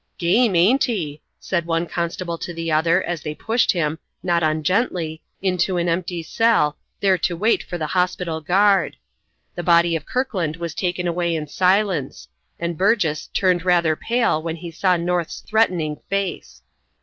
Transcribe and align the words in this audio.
"Game, 0.17 0.55
ain't 0.55 0.85
he?" 0.85 1.21
said 1.39 1.67
one 1.67 1.85
constable 1.85 2.39
to 2.39 2.55
the 2.55 2.71
other, 2.71 3.03
as 3.03 3.21
they 3.21 3.35
pushed 3.35 3.71
him, 3.71 3.99
not 4.23 4.41
ungently, 4.41 5.19
into 5.43 5.77
an 5.77 5.87
empty 5.87 6.23
cell, 6.23 6.75
there 7.01 7.19
to 7.19 7.37
wait 7.37 7.61
for 7.61 7.77
the 7.77 7.85
hospital 7.85 8.41
guard. 8.41 8.97
The 9.53 9.61
body 9.61 9.95
of 9.95 10.07
Kirkland 10.07 10.55
was 10.55 10.73
taken 10.73 11.05
away 11.07 11.35
in 11.35 11.45
silence, 11.45 12.29
and 12.59 12.79
Burgess 12.79 13.27
turned 13.27 13.63
rather 13.63 13.95
pale 13.95 14.41
when 14.41 14.55
he 14.55 14.71
saw 14.71 14.97
North's 14.97 15.41
threatening 15.41 15.97
face. 16.09 16.63